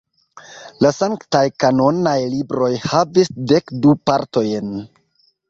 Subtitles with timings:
[0.85, 4.75] La sanktaj kanonaj libroj havis dek du partojn.